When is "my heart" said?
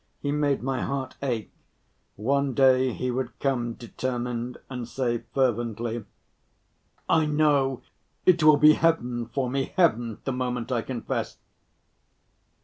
0.63-1.15